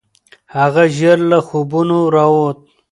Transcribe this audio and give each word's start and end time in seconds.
هغه 0.55 0.83
ژر 0.97 1.19
له 1.31 1.39
خوبونو 1.47 1.97
راووت. 2.15 2.59